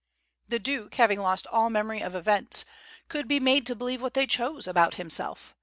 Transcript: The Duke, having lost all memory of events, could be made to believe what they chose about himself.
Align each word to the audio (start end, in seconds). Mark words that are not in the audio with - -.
The 0.47 0.57
Duke, 0.57 0.95
having 0.95 1.19
lost 1.19 1.45
all 1.51 1.69
memory 1.69 2.01
of 2.01 2.15
events, 2.15 2.65
could 3.07 3.27
be 3.27 3.39
made 3.39 3.67
to 3.67 3.75
believe 3.75 4.01
what 4.01 4.15
they 4.15 4.25
chose 4.25 4.67
about 4.67 4.95
himself. 4.95 5.53